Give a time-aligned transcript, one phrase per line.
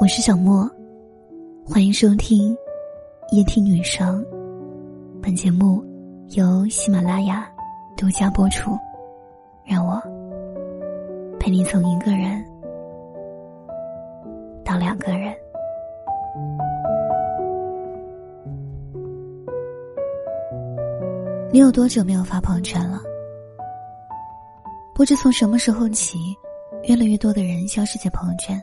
[0.00, 0.70] 我是小莫，
[1.66, 2.56] 欢迎收听
[3.32, 4.24] 夜听女生。
[5.20, 5.84] 本节目
[6.36, 7.50] 由喜马拉雅
[7.96, 8.70] 独家播出。
[9.64, 10.00] 让我
[11.40, 12.44] 陪你从一个人
[14.64, 15.34] 到两个人。
[21.50, 23.00] 你有多久没有发朋友圈了？
[24.94, 26.18] 不知从什么时候起，
[26.84, 28.62] 越来越多的人消失在朋友圈。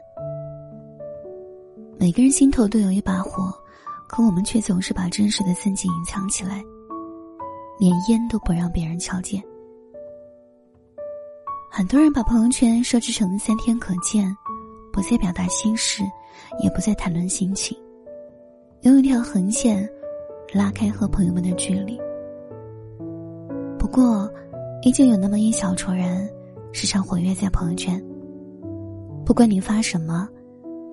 [1.98, 3.54] 每个人心头都有一把火，
[4.08, 6.64] 可我们却总是把真实的自己隐藏起来，
[7.80, 9.42] 连烟都不让别人瞧见。
[11.72, 14.36] 很多人把朋友圈设置成三天可见，
[14.92, 16.04] 不再表达心事，
[16.62, 17.78] 也不再谈论心情，
[18.82, 19.90] 用一条横线
[20.54, 21.98] 拉开和朋友们的距离。
[23.80, 24.30] 不过，
[24.84, 26.30] 依旧有那么一小撮人
[26.74, 28.02] 时常活跃在朋友圈，
[29.26, 30.28] 不管你发什么。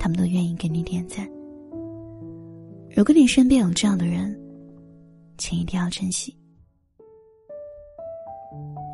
[0.03, 1.25] 他们都愿意给你点赞。
[2.91, 4.37] 如果你身边有这样的人，
[5.39, 6.37] 请一定要珍惜。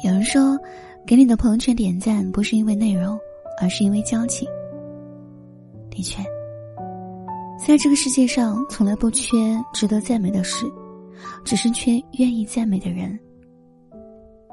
[0.05, 0.59] 有人说，
[1.07, 3.19] 给你的朋友圈点赞不是因为内容，
[3.59, 4.47] 而是因为交情。
[5.91, 6.23] 的确，
[7.67, 10.67] 在这个世界上从来不缺值得赞美的事，
[11.43, 13.19] 只是缺愿意赞美的人。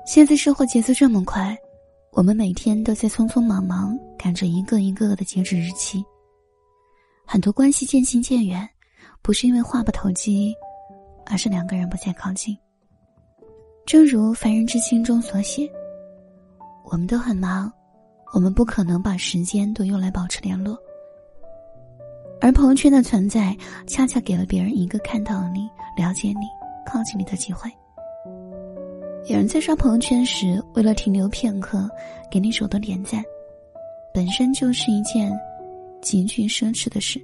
[0.07, 1.53] 现在生活节奏这么快，
[2.13, 6.01] 我们每天都在匆匆忙忙赶着一个一个的截止日期。
[7.25, 8.67] 很多关系渐行渐远，
[9.21, 10.55] 不是因为话不投机，
[11.25, 12.55] 而是两个人不再靠近。
[13.85, 15.69] 正如《凡人之心》中所写
[16.85, 17.71] ：“我们都很忙，
[18.33, 20.77] 我们不可能把时间都用来保持联络。
[22.41, 25.67] 而朋友圈的存在，恰恰给了别人一个看到你、
[25.97, 26.45] 了解你、
[26.85, 27.69] 靠近你的机会。
[29.27, 31.89] 有人在刷朋友圈时，为了停留片刻，
[32.29, 33.23] 给你手动点赞，
[34.13, 35.31] 本身就是一件……”
[36.01, 37.19] 极具奢侈的事。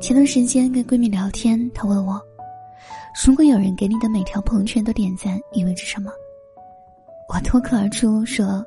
[0.00, 2.20] 前段时间跟闺蜜聊天，她问我
[3.26, 6.10] ：“如果有人给你的每条朋友圈都点赞，意味着什么？”
[7.32, 8.64] 我脱口而出说：“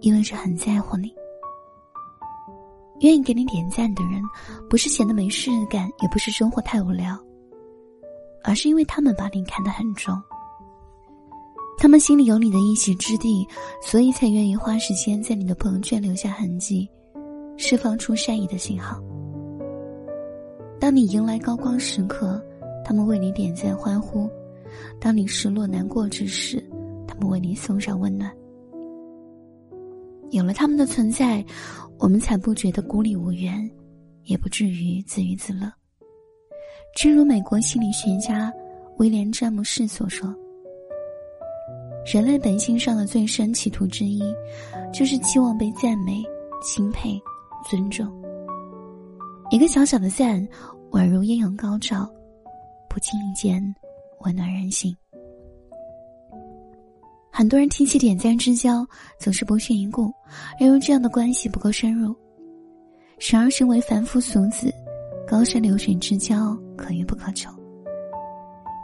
[0.00, 1.12] 意味着很在乎你。
[3.00, 4.22] 愿意给你点赞的人，
[4.68, 7.18] 不是闲得没事干，也不是生活太无聊，
[8.44, 10.14] 而是因为他们把你看得很重。
[11.78, 13.44] 他们心里有你的一席之地，
[13.82, 16.88] 所以才愿意花时间在你的朋友圈留下痕迹。”
[17.62, 18.98] 释放出善意的信号。
[20.80, 22.42] 当你迎来高光时刻，
[22.82, 24.26] 他们为你点赞欢呼；
[24.98, 26.66] 当你失落难过之时，
[27.06, 28.34] 他们为你送上温暖。
[30.30, 31.44] 有了他们的存在，
[31.98, 33.70] 我们才不觉得孤立无援，
[34.24, 35.70] 也不至于自娱自乐。
[36.96, 38.50] 正如美国心理学家
[38.96, 40.34] 威廉·詹姆士所说
[42.10, 44.22] ：“人类本性上的最深企图之一，
[44.94, 46.24] 就是期望被赞美、
[46.62, 47.20] 钦佩。”
[47.68, 48.06] 尊重，
[49.50, 50.46] 一个小小的赞，
[50.90, 52.10] 宛如艳阳高照，
[52.88, 53.62] 不经意间
[54.20, 54.96] 温暖人心。
[57.32, 58.84] 很多人提起点赞之交，
[59.18, 60.12] 总是不屑一顾，
[60.58, 62.14] 认为这样的关系不够深入。
[63.18, 64.72] 时而，身为凡夫俗子，
[65.26, 67.50] 高山流水之交可遇不可求。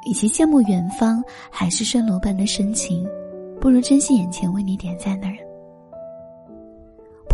[0.09, 3.07] 与其羡慕远方海市蜃楼般的深情，
[3.61, 5.46] 不如珍惜眼前为你点赞的人。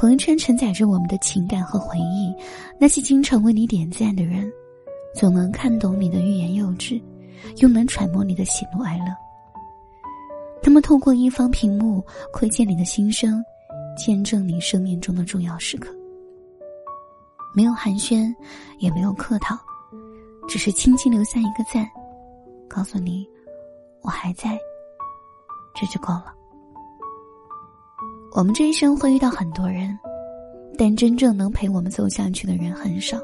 [0.02, 2.34] 朋友圈承载着我们的情感和回忆，
[2.76, 4.52] 那些经常为你点赞的人，
[5.14, 7.00] 总能看懂你的欲言又止，
[7.58, 9.04] 又能揣摩你的喜怒哀乐。
[10.60, 13.40] 他们透过一方屏幕窥见你的心声，
[13.96, 15.94] 见证你生命中的重要时刻。
[17.54, 18.34] 没有寒暄，
[18.80, 19.56] 也没有客套，
[20.48, 21.88] 只是轻轻留下一个赞，
[22.68, 23.24] 告诉你
[24.00, 24.58] 我还在，
[25.76, 26.34] 这就够了。
[28.34, 29.98] 我们这一生会遇到很多人，
[30.78, 33.18] 但真正能陪我们走下去的人很少。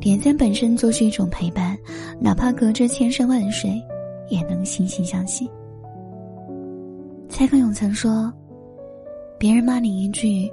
[0.00, 1.76] 点赞本身就是一种陪伴，
[2.18, 3.70] 哪怕隔着千山万水，
[4.30, 5.50] 也能惺惺相惜。
[7.28, 8.32] 蔡康永曾说
[9.38, 10.50] ：“别人骂你一句，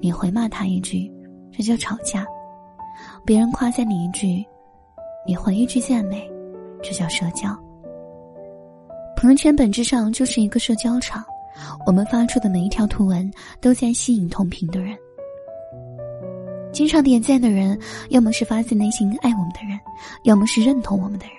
[0.00, 1.08] 你回骂他一句，
[1.52, 2.24] 这叫吵架；
[3.24, 4.44] 别人夸赞你一句，
[5.24, 6.28] 你回一句赞美，
[6.82, 7.56] 这叫社交。
[9.16, 11.24] 朋友圈本质上就是一个社交场。”
[11.86, 13.30] 我们发出的每一条图文，
[13.60, 14.96] 都在吸引同频的人。
[16.72, 17.78] 经常点赞的人，
[18.10, 19.78] 要么是发自内心爱我们的人，
[20.24, 21.34] 要么是认同我们的人。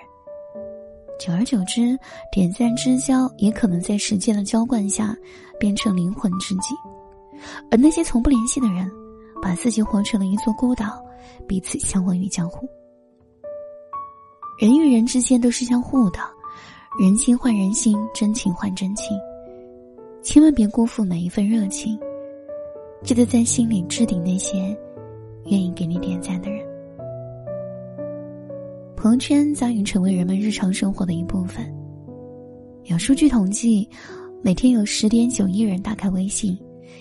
[1.18, 1.98] 久而久之，
[2.30, 5.16] 点赞之交也可能在时间的浇灌下，
[5.58, 6.74] 变成灵魂知己。
[7.70, 8.90] 而那些从不联系的人，
[9.40, 11.02] 把自己活成了一座孤岛，
[11.48, 12.68] 彼此相忘于江湖。
[14.58, 16.18] 人与人之间都是相互的，
[17.00, 19.18] 人心换人心，真情换真情。
[20.22, 21.98] 千万别辜负每一份热情，
[23.02, 24.76] 记得在心里置顶那些
[25.46, 26.64] 愿意给你点赞的人。
[28.96, 31.66] 朋友圈早已成为人们日常生活的一部分。
[32.84, 33.88] 有数据统计，
[34.42, 36.56] 每天有十点九亿人打开微信，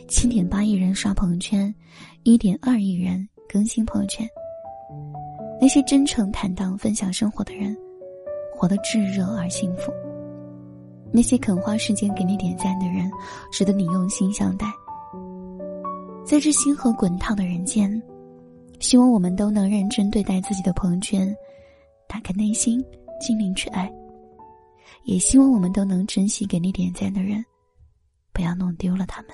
[0.07, 1.73] 七点八亿人刷朋友圈，
[2.23, 4.27] 一点二亿人更新朋友圈。
[5.61, 7.77] 那些真诚坦荡分享生活的人，
[8.51, 9.91] 活得炙热而幸福。
[11.11, 13.11] 那些肯花时间给你点赞的人，
[13.51, 14.67] 值得你用心相待。
[16.25, 18.01] 在这星河滚烫的人间，
[18.79, 21.35] 希望我们都能认真对待自己的朋友圈。
[22.07, 22.83] 打开内心，
[23.19, 23.91] 尽力去爱。
[25.03, 27.43] 也希望我们都能珍惜给你点赞的人，
[28.33, 29.31] 不要弄丢了他们。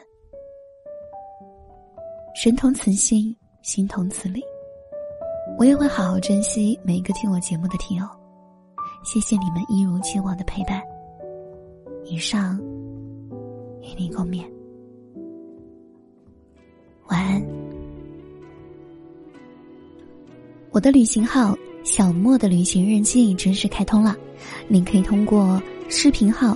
[2.36, 4.42] 神同此心，心同此理。
[5.58, 8.06] 我也会好好珍惜每一个听我节目的听友。
[9.04, 10.82] 谢谢你们一如既往的陪伴。
[12.10, 12.60] 以上，
[13.82, 14.44] 与你共勉。
[17.10, 17.44] 晚安。
[20.72, 21.58] 我的旅行号。
[21.84, 24.14] 小莫的旅行日记正式开通了，
[24.68, 26.54] 您可以通过视频号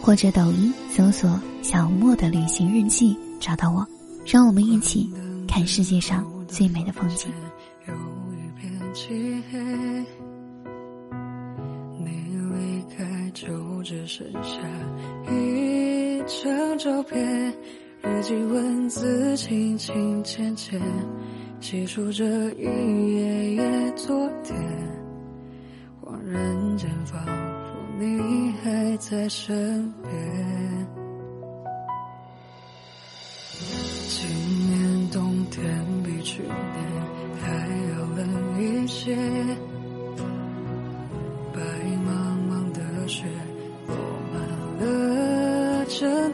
[0.00, 3.86] 或者抖音搜索“小莫的旅行日记”找到我，
[4.24, 5.12] 让我们一起
[5.46, 7.30] 看世界上最美的风景。
[13.92, 14.58] 只剩下
[15.30, 17.52] 一张照片，
[18.02, 20.80] 日记文字轻轻浅浅。
[21.60, 22.24] 细数着
[22.54, 24.58] 一页页昨天，
[26.02, 30.10] 恍然间仿佛你还在身边。
[34.08, 34.26] 今
[34.70, 35.62] 年冬天
[36.02, 36.50] 比去年
[37.42, 39.14] 还要冷一些，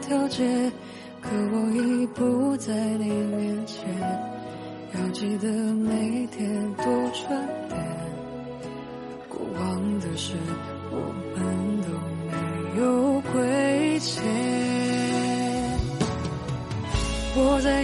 [0.09, 0.43] 条街，
[1.21, 3.87] 可我已不在你面前。
[4.95, 6.83] 要记得每天多
[7.13, 7.29] 穿
[7.69, 7.79] 点，
[9.29, 10.33] 过往的事
[10.89, 10.97] 我
[11.35, 11.37] 们
[11.83, 11.89] 都
[12.25, 14.23] 没有亏欠。
[17.35, 17.83] 我在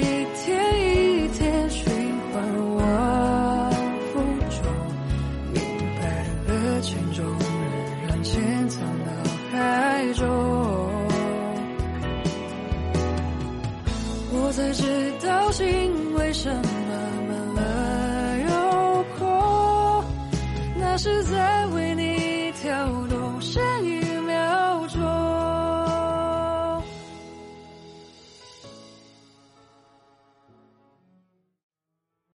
[20.97, 21.64] 是在。